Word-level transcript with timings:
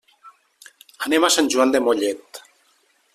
Anem 1.09 1.27
a 1.27 1.31
Sant 1.37 1.51
Joan 1.57 1.75
de 1.75 1.83
Mollet. 1.89 2.41